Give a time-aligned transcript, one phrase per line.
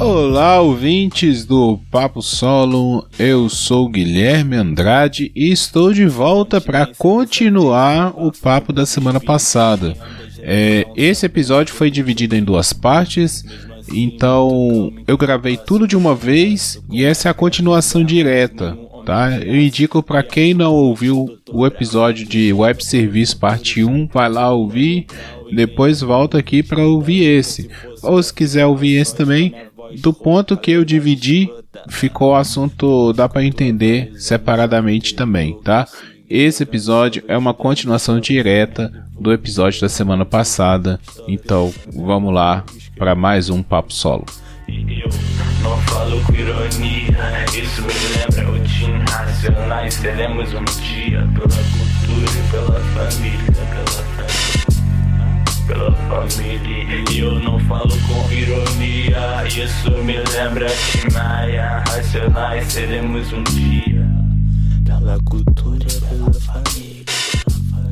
[0.00, 3.04] Olá, ouvintes do Papo Solo.
[3.18, 9.96] Eu sou Guilherme Andrade e estou de volta para continuar o papo da semana passada.
[10.38, 13.44] É, esse episódio foi dividido em duas partes,
[13.92, 18.78] então eu gravei tudo de uma vez e essa é a continuação direta.
[19.04, 19.38] Tá?
[19.38, 24.52] Eu indico para quem não ouviu o episódio de Web Serviço Parte 1, vai lá
[24.52, 25.06] ouvir,
[25.50, 27.70] depois volta aqui para ouvir esse.
[28.02, 29.54] Ou se quiser ouvir esse também,
[29.96, 31.50] do ponto que eu dividi,
[31.88, 35.86] ficou o assunto, dá para entender separadamente também, tá?
[36.28, 42.64] Esse episódio é uma continuação direta do episódio da semana passada, então vamos lá
[42.96, 44.26] para mais um papo solo.
[44.68, 45.08] Eu
[45.62, 49.94] não falo com ironia, isso me lembra o Tim Racionais.
[49.94, 53.87] Seremos um dia pela cultura e pela família, pela
[55.68, 57.04] pela família.
[57.12, 61.84] E eu não falo com ironia, isso me lembra Tim Maia.
[61.86, 64.08] Racionais, seremos um dia
[64.84, 67.04] pela cultura pela família.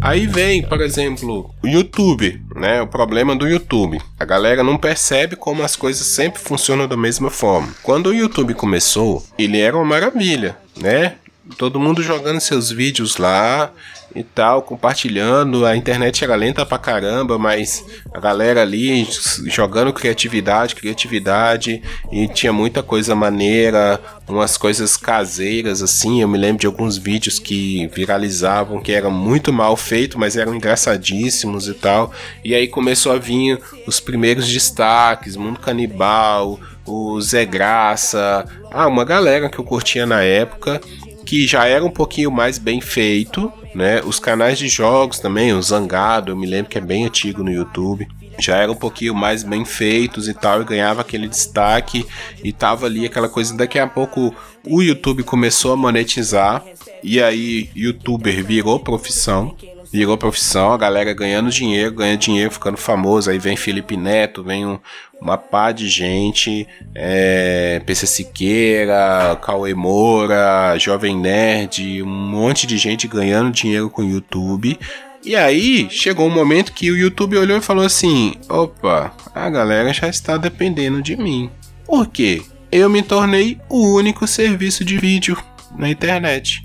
[0.00, 2.80] Aí vem, por exemplo, o YouTube, né?
[2.80, 4.00] O problema do YouTube.
[4.18, 7.68] A galera não percebe como as coisas sempre funcionam da mesma forma.
[7.82, 11.14] Quando o YouTube começou, ele era uma maravilha, né?
[11.58, 13.70] Todo mundo jogando seus vídeos lá,
[14.16, 15.66] e tal, compartilhando.
[15.66, 19.06] A internet era lenta pra caramba, mas a galera ali
[19.46, 26.22] jogando criatividade, criatividade, e tinha muita coisa maneira, umas coisas caseiras assim.
[26.22, 30.54] Eu me lembro de alguns vídeos que viralizavam que eram muito mal feitos, mas eram
[30.54, 32.12] engraçadíssimos e tal.
[32.42, 39.04] E aí começou a vir os primeiros destaques, Mundo Canibal, o Zé Graça, ah, uma
[39.04, 40.80] galera que eu curtia na época
[41.26, 44.00] que já era um pouquinho mais bem feito, né?
[44.02, 47.50] Os canais de jogos também, o Zangado, eu me lembro que é bem antigo no
[47.50, 48.06] YouTube,
[48.38, 52.06] já eram um pouquinho mais bem feitos e tal, e ganhava aquele destaque
[52.44, 53.56] e tava ali aquela coisa.
[53.56, 54.34] Daqui a pouco
[54.64, 56.64] o YouTube começou a monetizar
[57.02, 59.56] e aí youtuber virou profissão
[59.96, 63.30] virou profissão, a galera ganhando dinheiro, ganha dinheiro, ficando famoso.
[63.30, 64.78] Aí vem Felipe Neto, vem um,
[65.18, 73.08] uma pá de gente, é, PC Siqueira, Cauê Moura, Jovem Nerd, um monte de gente
[73.08, 74.78] ganhando dinheiro com o YouTube.
[75.24, 79.94] E aí chegou um momento que o YouTube olhou e falou assim: opa, a galera
[79.94, 81.50] já está dependendo de mim.
[81.86, 82.42] Por quê?
[82.70, 85.38] Eu me tornei o único serviço de vídeo
[85.74, 86.62] na internet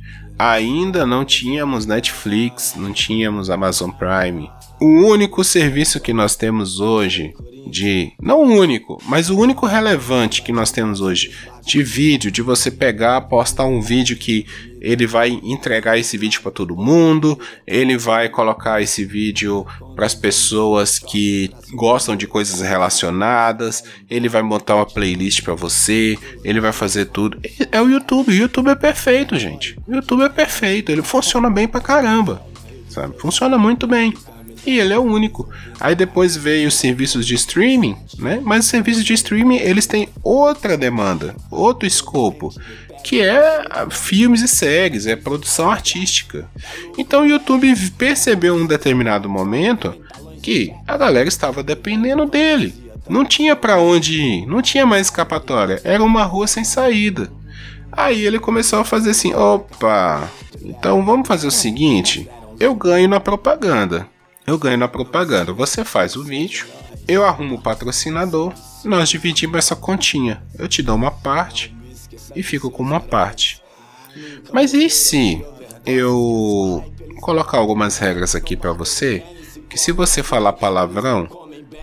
[0.50, 4.50] ainda não tínhamos Netflix, não tínhamos Amazon Prime.
[4.82, 7.36] O único serviço que nós temos hoje
[7.68, 11.32] de não o único, mas o único relevante que nós temos hoje
[11.64, 14.44] de vídeo, de você pegar, postar um vídeo que
[14.82, 20.16] ele vai entregar esse vídeo para todo mundo, ele vai colocar esse vídeo para as
[20.16, 26.72] pessoas que gostam de coisas relacionadas, ele vai montar uma playlist para você, ele vai
[26.72, 27.40] fazer tudo.
[27.72, 29.78] É o YouTube, o YouTube é perfeito, gente.
[29.88, 32.42] O YouTube é perfeito, ele funciona bem pra caramba.
[32.90, 33.18] Sabe?
[33.20, 34.14] Funciona muito bem
[34.66, 35.50] e ele é o único.
[35.80, 38.40] Aí depois veio os serviços de streaming, né?
[38.44, 42.54] Mas os serviços de streaming eles têm outra demanda, outro escopo,
[43.04, 46.48] que é filmes e séries, é produção artística.
[46.98, 49.96] Então o YouTube percebeu em um determinado momento
[50.42, 52.74] que a galera estava dependendo dele.
[53.10, 57.32] Não tinha para onde ir, não tinha mais escapatória, era uma rua sem saída.
[57.92, 60.30] Aí ele começou a fazer assim: opa,
[60.64, 62.30] então vamos fazer o seguinte:
[62.60, 64.08] eu ganho na propaganda
[64.46, 65.54] eu ganho na propaganda.
[65.54, 66.68] Você faz o vídeo,
[67.08, 68.54] eu arrumo o patrocinador,
[68.84, 70.42] nós dividimos essa continha.
[70.58, 71.76] Eu te dou uma parte
[72.36, 73.62] e fico com uma parte.
[74.52, 75.44] Mas e se
[75.86, 76.84] eu
[77.22, 79.24] colocar algumas regras aqui para você
[79.70, 81.28] que se você falar palavrão,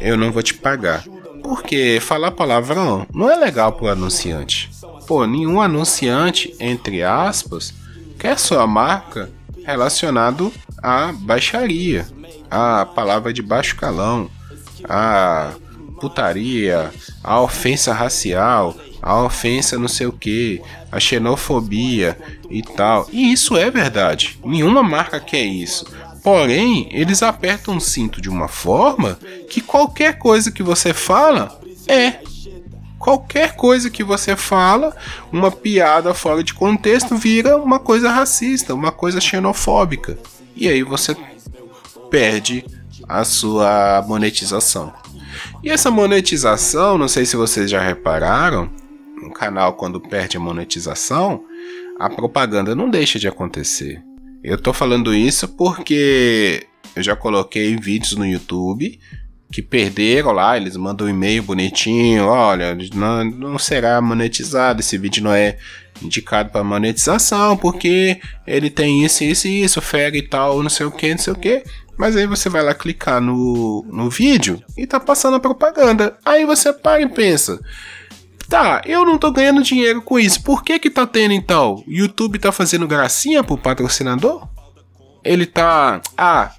[0.01, 1.05] eu não vou te pagar.
[1.43, 4.71] Porque falar palavrão não é legal pro anunciante.
[5.07, 7.73] Pô, nenhum anunciante, entre aspas,
[8.19, 9.31] quer sua marca
[9.65, 10.53] relacionado
[10.83, 12.07] à baixaria
[12.51, 14.31] a palavra de baixo calão,
[14.89, 15.53] a
[16.01, 16.91] putaria,
[17.23, 22.17] a ofensa racial, a ofensa não sei o que, a xenofobia
[22.49, 23.09] e tal.
[23.13, 24.39] E isso é verdade.
[24.45, 25.87] Nenhuma marca quer isso.
[26.23, 29.19] Porém, eles apertam o cinto de uma forma
[29.49, 32.21] que qualquer coisa que você fala é.
[32.99, 34.95] Qualquer coisa que você fala,
[35.33, 40.19] uma piada fora de contexto vira uma coisa racista, uma coisa xenofóbica.
[40.57, 41.17] E aí você
[42.11, 42.65] perde
[43.09, 44.93] a sua monetização.
[45.63, 48.71] E essa monetização, não sei se vocês já repararam,
[49.23, 51.45] no canal quando perde a monetização,
[51.99, 54.03] a propaganda não deixa de acontecer.
[54.43, 58.99] Eu tô falando isso porque eu já coloquei vídeos no YouTube
[59.51, 65.25] que perderam lá, eles mandam um e-mail bonitinho, olha, não, não será monetizado, esse vídeo
[65.25, 65.57] não é
[66.03, 70.87] indicado para monetização, porque ele tem isso, isso e isso, fere e tal, não sei
[70.87, 71.63] o que, não sei o que.
[71.99, 76.17] Mas aí você vai lá clicar no, no vídeo e tá passando a propaganda.
[76.25, 77.61] Aí você para e pensa.
[78.49, 80.43] Tá, eu não tô ganhando dinheiro com isso.
[80.43, 81.83] Por que que tá tendo então?
[81.87, 84.49] YouTube tá fazendo gracinha pro patrocinador?
[85.25, 86.53] Ele tá, ah,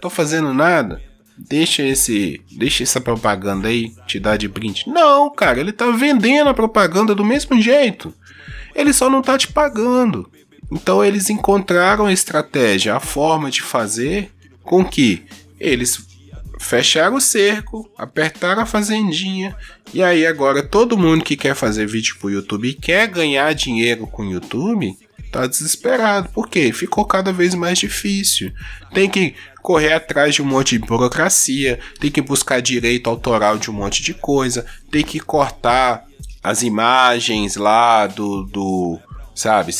[0.00, 1.00] tô fazendo nada.
[1.36, 4.84] Deixa esse, deixa essa propaganda aí te dar de brinde.
[4.88, 8.12] Não, cara, ele tá vendendo a propaganda do mesmo jeito.
[8.74, 10.28] Ele só não tá te pagando.
[10.72, 14.32] Então eles encontraram a estratégia, a forma de fazer
[14.68, 15.24] com que
[15.58, 15.98] eles
[16.60, 19.56] fecharam o cerco, apertaram a fazendinha
[19.94, 24.06] e aí agora todo mundo que quer fazer vídeo pro YouTube e quer ganhar dinheiro
[24.06, 24.94] com o YouTube
[25.32, 26.28] tá desesperado.
[26.30, 26.70] Por quê?
[26.72, 28.52] Ficou cada vez mais difícil.
[28.92, 33.70] Tem que correr atrás de um monte de burocracia, tem que buscar direito autoral de
[33.70, 36.04] um monte de coisa, tem que cortar
[36.42, 38.98] as imagens lá do, do
[39.38, 39.72] sabe?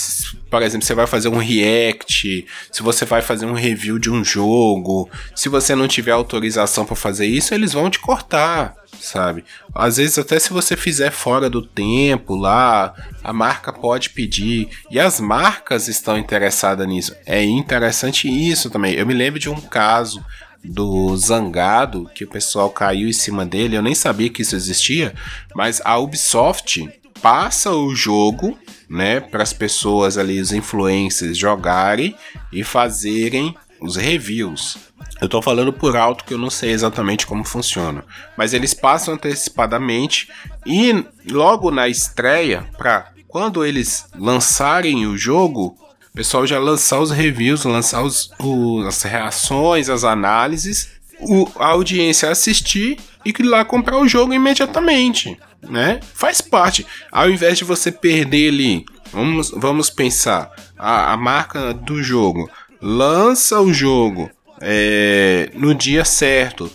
[0.48, 4.24] Por exemplo, você vai fazer um react, se você vai fazer um review de um
[4.24, 9.44] jogo, se você não tiver autorização para fazer isso, eles vão te cortar, sabe?
[9.74, 15.00] Às vezes até se você fizer fora do tempo lá, a marca pode pedir e
[15.00, 17.16] as marcas estão interessadas nisso.
[17.26, 18.94] É interessante isso também.
[18.94, 20.24] Eu me lembro de um caso
[20.62, 25.14] do Zangado, que o pessoal caiu em cima dele, eu nem sabia que isso existia,
[25.54, 26.88] mas a Ubisoft
[27.20, 32.16] passa o jogo né, para as pessoas ali, os influencers, jogarem
[32.52, 34.76] e fazerem os reviews.
[35.20, 38.04] Eu estou falando por alto que eu não sei exatamente como funciona,
[38.36, 40.28] mas eles passam antecipadamente
[40.64, 45.76] e logo na estreia, para quando eles lançarem o jogo,
[46.12, 51.68] o pessoal já lançar os reviews, lançar os, os as reações, as análises, o, a
[51.68, 56.00] audiência assistir e ir lá comprar o jogo imediatamente né?
[56.14, 56.86] Faz parte.
[57.10, 62.48] Ao invés de você perder ali, vamos, vamos pensar, a, a marca do jogo
[62.80, 64.30] lança o jogo
[64.60, 66.70] é, no dia certo.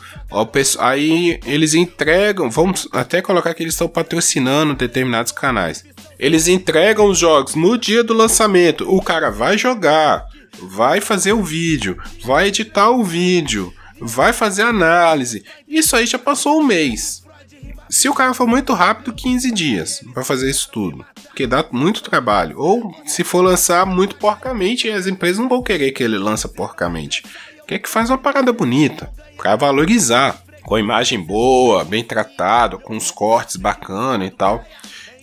[0.80, 5.86] Aí eles entregam, vamos até colocar que eles estão patrocinando determinados canais.
[6.18, 8.90] Eles entregam os jogos no dia do lançamento.
[8.92, 10.26] O cara vai jogar,
[10.60, 13.72] vai fazer o vídeo, vai editar o vídeo,
[14.04, 15.44] vai fazer análise.
[15.68, 17.24] Isso aí já passou um mês.
[17.90, 21.06] Se o cara for muito rápido, 15 dias para fazer isso tudo.
[21.26, 22.60] Porque dá muito trabalho.
[22.60, 27.24] Ou se for lançar muito porcamente, as empresas não vão querer que ele lança porcamente.
[27.68, 33.10] Quer que faz uma parada bonita, para valorizar, com imagem boa, bem tratado, com os
[33.10, 34.66] cortes bacana e tal.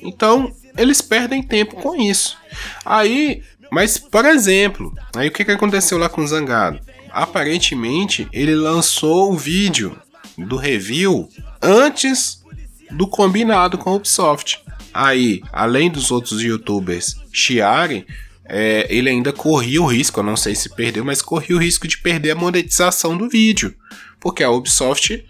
[0.02, 2.38] Então, eles perdem tempo com isso.
[2.84, 6.80] Aí, mas por exemplo, aí o que, que aconteceu lá com o Zangado?
[7.12, 9.96] Aparentemente, ele lançou o vídeo
[10.36, 11.28] do review
[11.62, 12.42] antes
[12.90, 14.62] do combinado com a Ubisoft.
[14.92, 18.04] Aí, além dos outros youtubers chiarem,
[18.44, 21.86] é, ele ainda corria o risco, eu não sei se perdeu, mas corria o risco
[21.86, 23.74] de perder a monetização do vídeo.
[24.18, 25.24] Porque a Ubisoft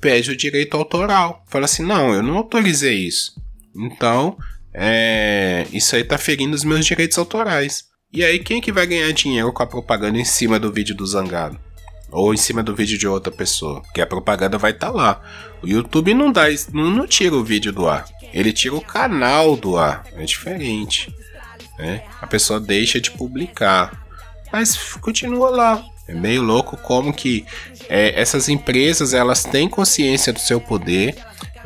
[0.00, 1.44] pede o direito autoral.
[1.46, 3.34] Fala assim: não, eu não autorizei isso.
[3.76, 4.38] Então,
[4.72, 7.84] é, isso aí tá ferindo os meus direitos autorais.
[8.14, 11.04] E aí, quem que vai ganhar dinheiro com a propaganda em cima do vídeo do
[11.04, 11.58] Zangado?
[12.14, 15.20] ou em cima do vídeo de outra pessoa, que a propaganda vai estar tá lá.
[15.60, 19.56] O YouTube não dá, não, não tira o vídeo do ar, ele tira o canal
[19.56, 21.12] do ar, é diferente.
[21.76, 22.04] Né?
[22.20, 24.06] A pessoa deixa de publicar,
[24.52, 25.84] mas continua lá.
[26.06, 27.44] É meio louco como que
[27.88, 31.16] é, essas empresas elas têm consciência do seu poder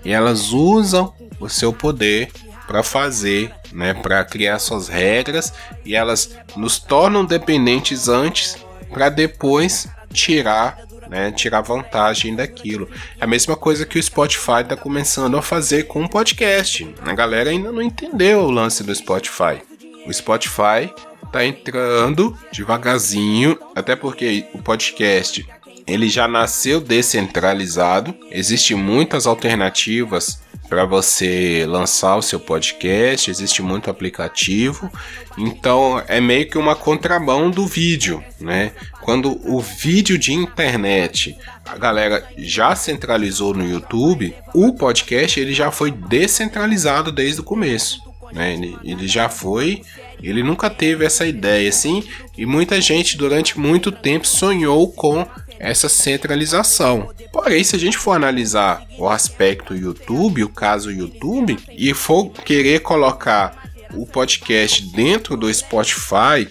[0.03, 2.31] e elas usam o seu poder
[2.67, 5.53] para fazer, né, para criar suas regras
[5.85, 8.57] e elas nos tornam dependentes antes
[8.91, 12.89] para depois tirar né, tirar vantagem daquilo.
[13.19, 16.95] É a mesma coisa que o Spotify está começando a fazer com o podcast.
[17.01, 19.63] A galera ainda não entendeu o lance do Spotify.
[20.07, 20.93] O Spotify
[21.25, 25.47] está entrando devagarzinho, até porque o podcast
[25.87, 28.15] ele já nasceu descentralizado.
[28.31, 34.91] Existem muitas alternativas para você lançar o seu podcast, existe muito aplicativo,
[35.37, 38.73] então é meio que uma contramão do vídeo, né?
[39.01, 45.71] Quando o vídeo de internet a galera já centralizou no YouTube, o podcast ele já
[45.71, 48.53] foi descentralizado desde o começo, né?
[48.53, 49.83] Ele, ele já foi,
[50.23, 52.05] ele nunca teve essa ideia assim,
[52.37, 55.27] e muita gente durante muito tempo sonhou com
[55.59, 57.11] essa centralização.
[57.33, 62.81] Porém, se a gente for analisar o aspecto YouTube, o caso YouTube, e for querer
[62.81, 66.49] colocar o podcast dentro do Spotify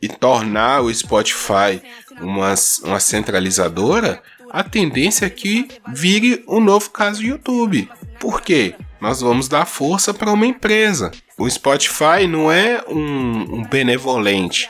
[0.00, 1.82] e tornar o Spotify
[2.20, 7.88] uma, uma centralizadora, a tendência é que vire um novo caso YouTube.
[8.18, 8.74] Por quê?
[9.00, 11.12] Nós vamos dar força para uma empresa.
[11.38, 14.68] O Spotify não é um, um benevolente,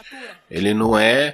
[0.51, 1.33] ele não é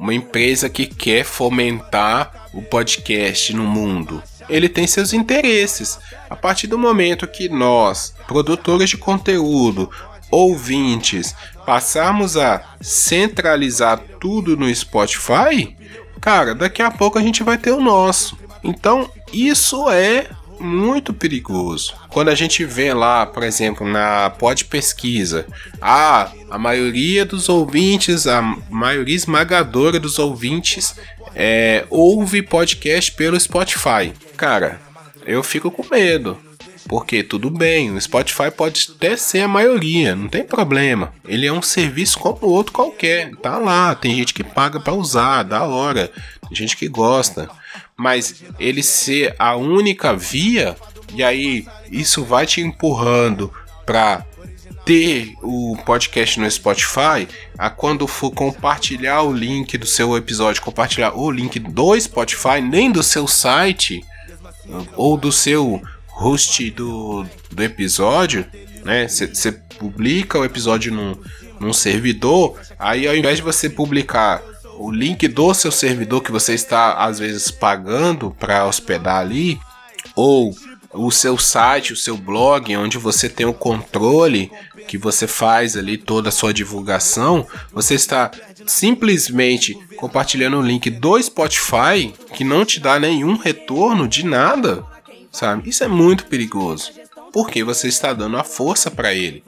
[0.00, 4.22] uma empresa que quer fomentar o podcast no mundo.
[4.48, 5.98] Ele tem seus interesses.
[6.28, 9.90] A partir do momento que nós, produtores de conteúdo,
[10.30, 15.76] ouvintes, passarmos a centralizar tudo no Spotify,
[16.18, 18.38] cara, daqui a pouco a gente vai ter o nosso.
[18.64, 20.28] Então, isso é
[20.60, 21.94] muito perigoso.
[22.08, 25.46] Quando a gente vê lá, por exemplo, na pod pesquisa,
[25.80, 30.94] a maioria dos ouvintes, a maioria esmagadora dos ouvintes
[31.34, 34.12] é, ouve podcast pelo Spotify.
[34.36, 34.80] Cara,
[35.24, 36.38] eu fico com medo.
[36.88, 41.12] Porque tudo bem, o Spotify pode até ser a maioria, não tem problema.
[41.24, 43.30] Ele é um serviço como outro qualquer.
[43.36, 46.10] Tá lá, tem gente que paga para usar, da hora.
[46.48, 47.48] Tem gente que gosta.
[48.00, 50.74] Mas ele ser a única via,
[51.12, 53.52] e aí isso vai te empurrando
[53.84, 54.24] para
[54.86, 57.28] ter o podcast no Spotify,
[57.58, 62.90] a quando for compartilhar o link do seu episódio, compartilhar o link do Spotify, nem
[62.90, 64.02] do seu site
[64.96, 68.46] ou do seu host do, do episódio,
[68.82, 69.08] né?
[69.08, 71.14] Você publica o episódio num,
[71.60, 74.42] num servidor, aí ao invés de você publicar
[74.80, 79.60] o link do seu servidor que você está às vezes pagando para hospedar ali,
[80.16, 80.54] ou
[80.92, 84.50] o seu site, o seu blog, onde você tem o controle
[84.88, 88.30] que você faz ali toda a sua divulgação, você está
[88.66, 94.84] simplesmente compartilhando o link do Spotify que não te dá nenhum retorno de nada
[95.30, 95.68] sabe?
[95.68, 96.92] Isso é muito perigoso,
[97.32, 99.42] porque você está dando a força para ele.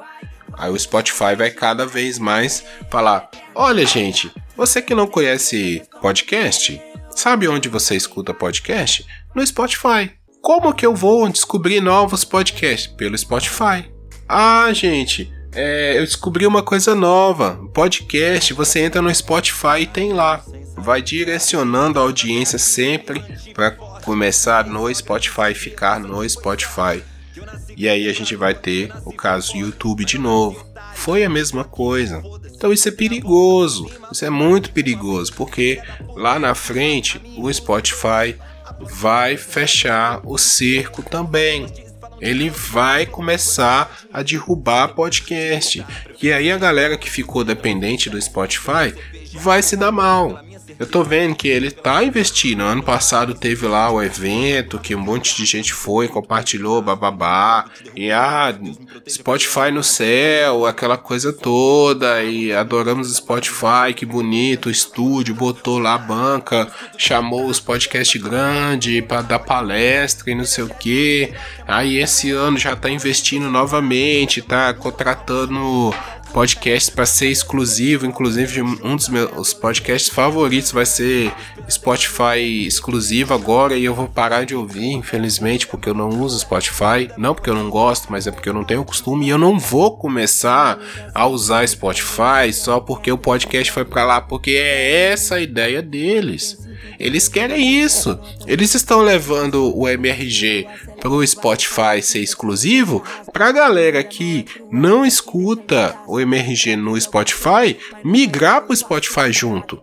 [0.56, 6.80] Aí o Spotify vai cada vez mais falar: olha, gente, você que não conhece podcast,
[7.10, 9.06] sabe onde você escuta podcast?
[9.34, 10.12] No Spotify.
[10.40, 12.92] Como que eu vou descobrir novos podcasts?
[12.92, 13.88] Pelo Spotify.
[14.28, 17.60] Ah, gente, é, eu descobri uma coisa nova.
[17.72, 20.42] Podcast, você entra no Spotify e tem lá.
[20.76, 27.04] Vai direcionando a audiência sempre para começar no Spotify, ficar no Spotify.
[27.76, 30.66] E aí a gente vai ter o caso YouTube de novo.
[30.94, 32.22] Foi a mesma coisa.
[32.54, 33.90] Então isso é perigoso.
[34.12, 35.80] Isso é muito perigoso, porque
[36.14, 38.36] lá na frente o Spotify
[38.80, 41.66] vai fechar o cerco também.
[42.20, 45.84] Ele vai começar a derrubar podcast.
[46.22, 48.94] E aí a galera que ficou dependente do Spotify
[49.34, 50.40] vai se dar mal.
[50.78, 52.62] Eu tô vendo que ele tá investindo.
[52.62, 57.66] Ano passado teve lá o evento que um monte de gente foi, compartilhou, bababá.
[57.94, 58.54] E ah,
[59.08, 62.22] Spotify no céu, aquela coisa toda.
[62.22, 64.66] E adoramos Spotify, que bonito.
[64.66, 70.44] O estúdio botou lá a banca, chamou os podcasts grandes para dar palestra e não
[70.44, 71.32] sei o que.
[71.66, 75.92] Aí esse ano já tá investindo novamente, tá contratando
[76.32, 81.32] podcasts para ser exclusivo, inclusive um dos meus podcasts favoritos vai ser
[81.70, 87.10] Spotify exclusivo agora e eu vou parar de ouvir, infelizmente, porque eu não uso Spotify,
[87.16, 89.58] não porque eu não gosto, mas é porque eu não tenho costume e eu não
[89.58, 90.78] vou começar
[91.14, 95.82] a usar Spotify só porque o podcast foi para lá, porque é essa a ideia
[95.82, 96.71] deles.
[96.98, 98.18] Eles querem isso.
[98.46, 100.66] Eles estão levando o MRG
[101.00, 108.76] pro Spotify ser exclusivo pra galera que não escuta o MRG no Spotify migrar pro
[108.76, 109.82] Spotify junto.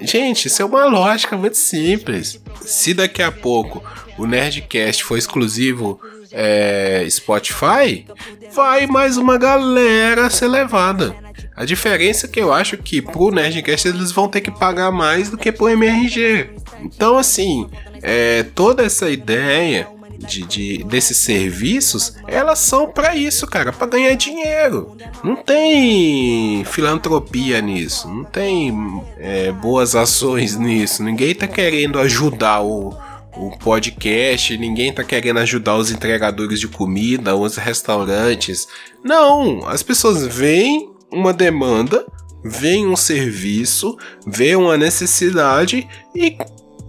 [0.00, 2.40] Gente, isso é uma lógica muito simples.
[2.62, 3.82] Se daqui a pouco
[4.16, 6.00] o Nerdcast for exclusivo
[6.32, 8.06] é, Spotify,
[8.52, 11.14] vai mais uma galera ser levada.
[11.56, 15.30] A diferença é que eu acho que pro Nerdcast eles vão ter que pagar mais
[15.30, 16.50] do que pro MRG.
[16.82, 17.68] Então, assim,
[18.02, 24.14] é, toda essa ideia de, de, desses serviços, elas são para isso, cara, para ganhar
[24.14, 24.96] dinheiro.
[25.22, 31.02] Não tem filantropia nisso, não tem é, boas ações nisso.
[31.02, 32.96] Ninguém tá querendo ajudar o,
[33.36, 38.66] o podcast, ninguém tá querendo ajudar os entregadores de comida, os restaurantes.
[39.02, 42.06] Não, as pessoas vêm uma demanda,
[42.44, 43.96] vem um serviço,
[44.26, 46.36] vê uma necessidade e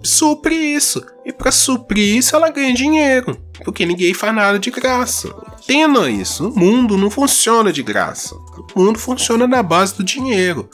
[0.03, 1.03] supre isso.
[1.25, 3.37] E para suprir isso, ela ganha dinheiro.
[3.63, 5.33] Porque ninguém faz nada de graça.
[5.63, 6.49] Entenda isso.
[6.49, 8.35] O mundo não funciona de graça.
[8.35, 10.69] O mundo funciona na base do dinheiro.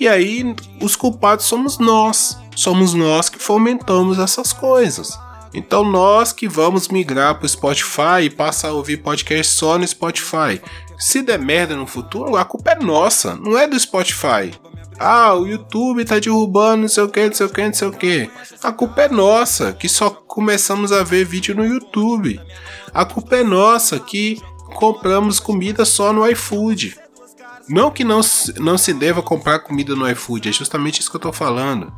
[0.00, 2.36] E aí, os culpados somos nós.
[2.56, 5.18] Somos nós que fomentamos essas coisas.
[5.52, 9.86] Então, nós que vamos migrar para o Spotify e passar a ouvir podcast só no
[9.86, 10.60] Spotify.
[10.98, 14.52] Se der merda no futuro, a culpa é nossa, não é do Spotify.
[14.98, 17.88] Ah, o YouTube tá derrubando não sei o que, não sei o que, não sei
[17.88, 18.30] o que.
[18.62, 22.40] A culpa é nossa, que só começamos a ver vídeo no YouTube.
[22.92, 24.40] A culpa é nossa que
[24.74, 26.96] compramos comida só no iFood.
[27.68, 28.20] Não que não,
[28.58, 31.92] não se deva comprar comida no iFood, é justamente isso que eu tô falando.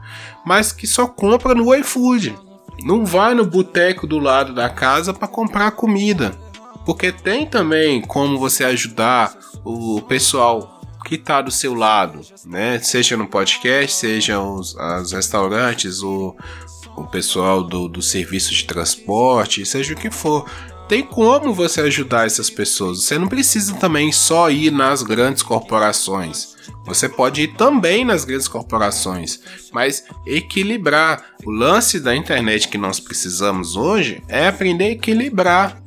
[0.45, 2.37] Mas que só compra no iFood.
[2.83, 6.39] Não vai no boteco do lado da casa para comprar comida.
[6.87, 12.79] Porque tem também como você ajudar o pessoal que tá do seu lado, né?
[12.79, 16.35] Seja no podcast, seja os, os restaurantes, o,
[16.97, 20.49] o pessoal do, do serviço de transporte, seja o que for
[20.89, 23.03] tem como você ajudar essas pessoas.
[23.03, 26.55] Você não precisa também só ir nas grandes corporações.
[26.85, 29.41] Você pode ir também nas grandes corporações,
[29.73, 31.25] mas equilibrar.
[31.45, 35.83] O lance da internet que nós precisamos hoje é aprender a equilibrar,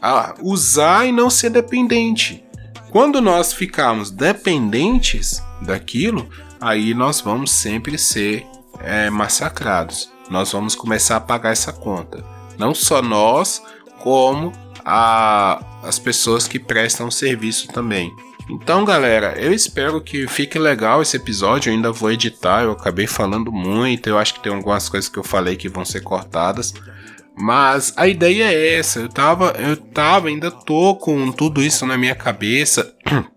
[0.00, 2.44] a usar e não ser dependente.
[2.90, 6.28] Quando nós ficarmos dependentes daquilo,
[6.60, 8.46] aí nós vamos sempre ser
[8.80, 10.10] é, massacrados.
[10.28, 12.24] Nós vamos começar a pagar essa conta.
[12.58, 13.62] Não só nós,
[14.00, 14.52] como
[14.84, 18.12] a, as pessoas que prestam serviço também.
[18.48, 21.70] Então, galera, eu espero que fique legal esse episódio.
[21.70, 24.08] Eu ainda vou editar, eu acabei falando muito.
[24.08, 26.74] Eu acho que tem algumas coisas que eu falei que vão ser cortadas.
[27.40, 29.00] Mas a ideia é essa.
[29.00, 32.94] Eu tava, eu tava, ainda tô com tudo isso na minha cabeça.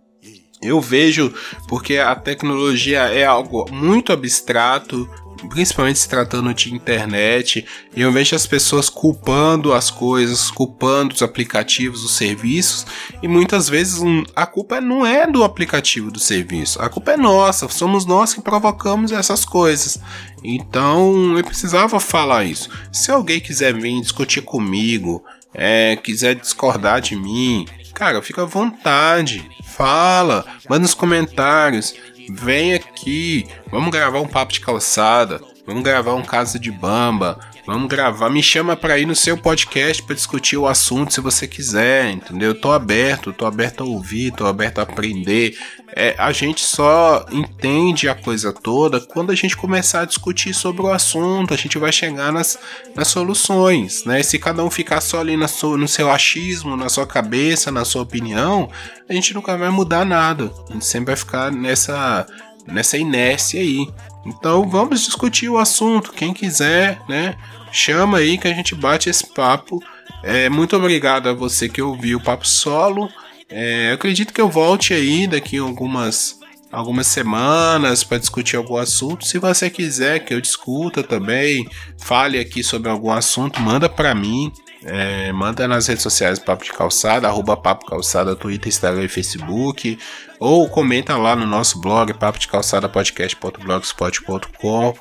[0.61, 1.33] Eu vejo
[1.67, 5.09] porque a tecnologia é algo muito abstrato,
[5.49, 12.03] principalmente se tratando de internet, eu vejo as pessoas culpando as coisas, culpando os aplicativos,
[12.03, 12.85] os serviços,
[13.21, 14.01] e muitas vezes
[14.35, 18.41] a culpa não é do aplicativo do serviço, a culpa é nossa, somos nós que
[18.41, 19.99] provocamos essas coisas.
[20.43, 22.69] Então eu precisava falar isso.
[22.91, 25.23] Se alguém quiser vir discutir comigo,
[25.53, 31.93] é, quiser discordar de mim, cara, fica à vontade, fala, manda nos comentários
[32.29, 37.87] vem aqui, vamos gravar um papo de calçada, vamos gravar um caso de bamba, vamos
[37.87, 42.11] gravar, me chama para ir no seu podcast para discutir o assunto se você quiser,
[42.11, 42.49] entendeu?
[42.49, 45.57] Eu tô aberto, tô aberto a ouvir, tô aberto a aprender.
[45.95, 50.81] É, a gente só entende a coisa toda quando a gente começar a discutir sobre
[50.81, 52.57] o assunto, a gente vai chegar nas,
[52.95, 54.23] nas soluções, né?
[54.23, 57.85] Se cada um ficar só ali na sua, no seu achismo, na sua cabeça, na
[57.85, 58.69] sua opinião,
[59.07, 60.51] a gente nunca vai mudar nada.
[60.69, 62.25] A gente sempre vai ficar nessa,
[62.67, 63.87] nessa inércia aí.
[64.25, 66.13] Então vamos discutir o assunto.
[66.13, 67.35] Quem quiser, né?
[67.71, 69.79] Chama aí que a gente bate esse papo.
[70.23, 73.09] É, muito obrigado a você que ouviu o papo solo.
[73.49, 79.27] É, acredito que eu volte aí daqui algumas algumas semanas para discutir algum assunto.
[79.27, 84.51] Se você quiser que eu discuta também, fale aqui sobre algum assunto, manda para mim.
[84.85, 89.97] É, manda nas redes sociais Papo de Calçada, arroba Papo Calçada, Twitter, Instagram e Facebook.
[90.39, 94.93] Ou comenta lá no nosso blog, papo de calçada podcast.blogspot.com.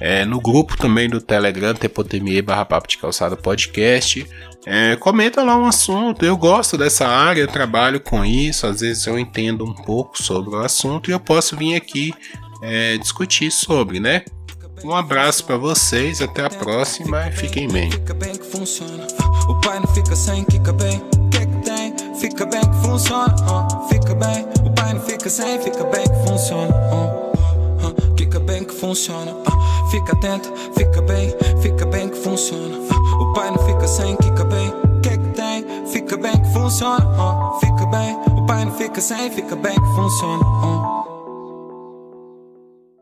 [0.00, 4.26] É, no grupo também do Telegram, t.me barra papo de calçada podcast.
[4.64, 6.24] É, comenta lá um assunto.
[6.24, 8.66] Eu gosto dessa área, eu trabalho com isso.
[8.66, 12.14] Às vezes eu entendo um pouco sobre o assunto e eu posso vir aqui
[12.62, 14.24] é, discutir sobre, né?
[14.84, 17.90] Um abraço para vocês, até a próxima e fiquem bem.
[17.90, 19.06] Fica bem que funciona.
[19.48, 21.02] O pai não fica sem, fica bem.
[21.30, 22.14] Que é que tem?
[22.20, 23.34] Fica bem que funciona.
[23.88, 24.46] Fica bem.
[24.64, 26.74] O pai não fica sem, fica bem que funciona.
[28.16, 29.34] Fica bem que funciona.
[29.90, 32.76] Fica atento, fica bem, fica bem que funciona.
[33.20, 34.72] O pai não fica sem, fica bem.
[35.02, 35.86] Que é que tem?
[35.86, 37.06] Fica bem que funciona.
[37.60, 38.16] Fica bem.
[38.36, 41.15] O pai não fica sem, fica bem que funciona.